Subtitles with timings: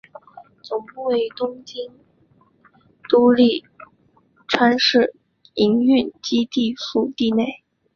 [0.63, 1.91] 总部位于东京
[3.07, 3.63] 都立
[4.47, 5.13] 川市
[5.53, 7.63] 营运基地敷地内。